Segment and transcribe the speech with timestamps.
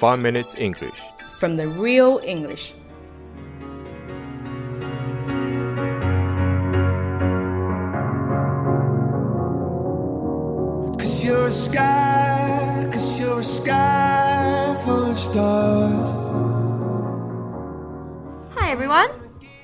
[0.00, 1.01] 5 Minutes English.
[1.39, 2.73] from the real English.
[10.99, 16.09] Cause you're a sky, cause you're a sky full of stars.
[18.55, 19.09] Hi everyone,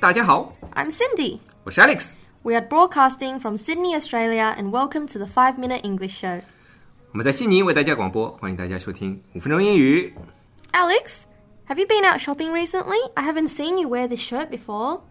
[0.00, 1.40] 大家好， I'm Cindy.
[1.64, 2.14] 我是 Alex。
[2.42, 6.40] We are broadcasting from Sydney, Australia, and welcome to the 5 Minute English Show.
[7.13, 10.13] 我们在悉尼为大家广播，欢迎大家收听五分钟英语。
[10.71, 11.23] Alex,
[11.67, 12.97] have you been out shopping recently?
[13.15, 15.01] I haven't seen you wear this shirt before.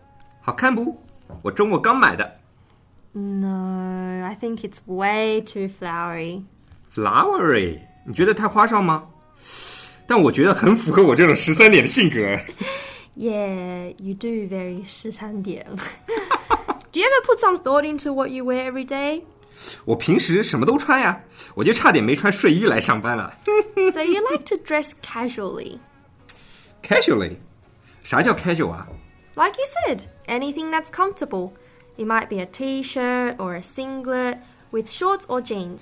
[0.40, 0.96] 好看不？
[1.42, 2.38] 我周末刚买的
[3.12, 6.44] No, I think it's way too flowery.
[6.94, 9.08] Flowery，你觉得太花哨吗？
[10.06, 12.16] 但我觉得很符合我这种十三点的性格。
[13.16, 15.66] Yeah, you do very 十三点.
[16.92, 19.22] do you ever put some thought into what you wear every day?
[19.84, 21.20] 我平时什么都穿呀，
[21.54, 23.32] 我就差点没穿睡衣来上班了。
[23.92, 25.78] so you like to dress casually.
[26.82, 27.36] Casually，
[28.02, 28.86] 啥叫 casual 啊？
[29.34, 31.52] Like you said, anything that's comfortable.
[31.96, 34.38] It might be a t-shirt or a singlet
[34.70, 35.80] with shorts or jeans.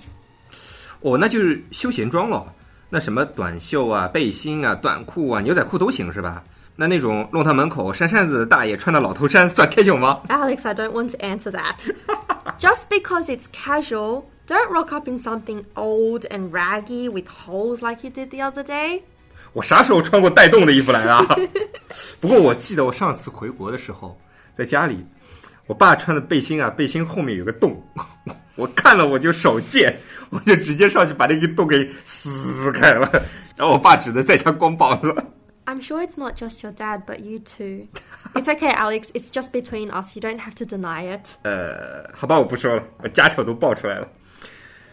[1.01, 2.51] 哦，那就是休闲装咯。
[2.89, 6.43] 那什么短袖啊、背心啊、短裤啊、牛仔裤都行是吧？
[6.75, 10.21] 那那种弄堂门口扇扇子的大爷穿的老头衫算 casual 吗？
[10.29, 11.91] Alex, I don't want to answer that.
[12.62, 18.04] Just because it's casual, don't rock up in something old and raggy with holes like
[18.04, 19.02] you did the other day.
[19.52, 21.26] 我啥时候穿过带洞的衣服来啊？
[22.20, 24.16] 不过我记得我上次回国的时候，
[24.56, 25.04] 在家里，
[25.66, 27.84] 我爸穿的背心啊，背心后面有个洞，
[28.54, 29.98] 我看了我就手贱，
[30.30, 33.10] 我就直接上去把那个洞给撕开了，
[33.56, 35.12] 然后我爸只能在家光膀子。
[35.65, 37.87] I'm sure it's not just your dad, but you too.
[38.33, 39.11] It's okay, Alex.
[39.13, 40.15] It's just between us.
[40.15, 41.37] You don't have to deny it.
[41.43, 44.07] 呃，好吧，我不说了，我家丑都爆出来了。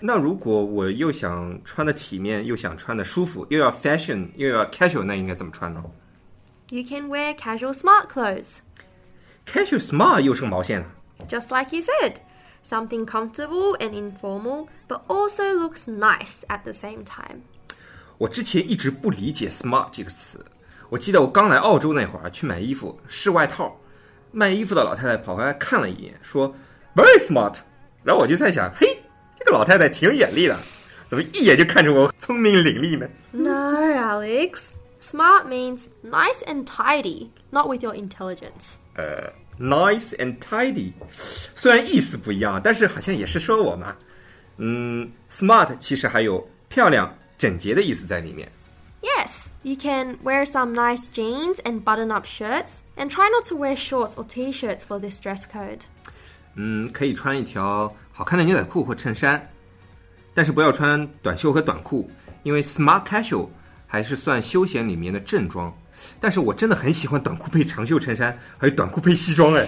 [0.01, 5.83] 那如果我又想穿的体面，又想穿的舒服，又要 fashion，又要 casual，那应该怎么穿呢
[6.71, 8.59] You can wear casual smart clothes.
[9.47, 10.87] ？casual smart 又是个毛线啊？
[11.29, 12.17] Just like you said.
[12.69, 17.43] Something comfortable and informal, but also looks nice at the same time.
[18.19, 20.45] 我之前一直不理解 smart 这个词。
[20.90, 23.80] 我记得我刚来澳洲那会儿去买衣服，试外套，
[24.32, 26.54] 卖衣服的老太太跑过来看了一眼，说
[26.96, 27.56] very smart。
[28.04, 28.88] 然后我就在想，嘿，
[29.38, 30.58] 这个老太太挺有眼力的，
[31.08, 34.70] 怎么一眼就看出我聪明伶俐呢？No, Alex.
[35.02, 38.76] Smart means nice and tidy, not with your intelligence.
[38.96, 40.92] 呃，nice and tidy，
[41.56, 43.96] 虽然意思不一样，但是好像也是说我嘛。
[44.58, 48.52] 嗯，smart 其实还有漂亮、整洁的意思在里面。
[49.02, 53.77] Yes, you can wear some nice jeans and button up shirts, and try not to wear
[53.77, 55.81] shorts or t shirts for this dress code.
[56.55, 59.51] 嗯，可以穿一条好看的牛仔裤或衬衫，
[60.35, 62.09] 但是不要穿短袖和短裤，
[62.43, 63.49] 因为 smart casual
[63.87, 65.73] 还是算休闲里面的正装。
[66.21, 69.67] 但是我真的很喜欢短裤配长袖衬衫，还有短裤配西装哎。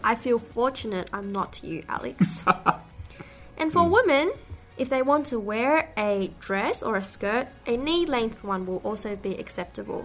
[0.00, 2.44] I feel fortunate I'm not you, Alex.
[3.58, 4.30] and for women,
[4.76, 8.80] if they want to wear a dress or a skirt, a knee length one will
[8.82, 10.04] also be acceptable.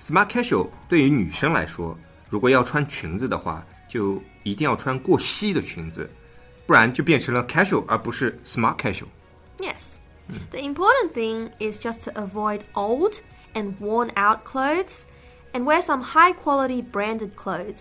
[0.00, 1.98] Smart casual 对于女生来说，
[2.30, 6.08] 如果要穿裙子的话，就一定要穿过膝的裙子，
[6.66, 9.08] 不然就变成了 casual 而不是 smart casual。
[9.58, 9.82] Yes.
[10.50, 13.14] The important thing is just to avoid old
[13.54, 15.04] and worn out clothes
[15.52, 17.80] and wear some high quality branded clothes.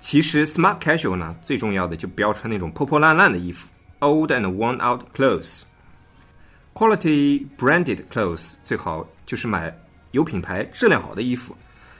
[0.00, 3.68] 其实 smart casual 呢，最重要的就不要穿那种破破烂烂的衣服
[4.04, 9.74] ，old and worn out clothes。Quality branded clothes 最好就是买
[10.12, 11.54] 有品牌、质量好的衣服，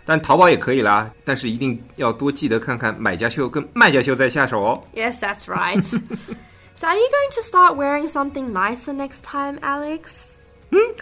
[0.06, 4.82] 但淘宝也可以啦，但是一定要多记得看看买家秀跟卖家秀再下手哦。
[4.94, 5.82] Yes, that's right.
[6.75, 10.26] so, are you going to start wearing something nicer next time, Alex?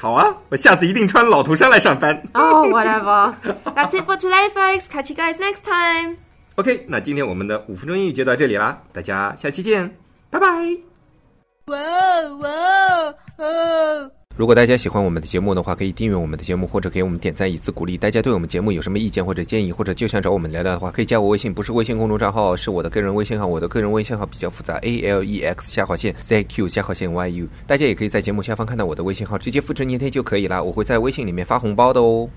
[0.00, 2.20] 好啊，我下次一定穿老头衫来上班。
[2.32, 3.34] Oh, whatever.
[3.74, 4.86] that's it for today, folks.
[4.90, 6.16] Catch you guys next time.
[6.56, 9.94] OK，那今天我们的五分钟英语就到这里啦，大家下期见，
[10.30, 10.91] 拜拜。
[11.65, 14.11] Whoa, whoa, whoa.
[14.35, 17.97] 如果大家喜欢我们的节目的话，可以订阅我们的节目，或者给我们点赞以资鼓励。
[17.97, 23.47] 大家对我们节目有什么意见或者建议，或者就想找我们聊聊的话，可以加我微信，不是微信公众账号，是我的个人微信号。
[23.47, 27.47] 我的个人微信号比较复杂，A L E X 下划线 Z Q 下划线 Y U。
[27.65, 30.61] 大家也可以在节目下方看到我的微信号，直接复制粘贴就可以啦。
[30.61, 32.27] 我会在微信里面发红包的哦。